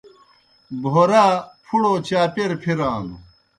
بھورا 0.81 1.25
پْھڑوْ 1.65 1.93
چاپیر 2.07 2.51
پِھرانوْ۔ 2.61 3.17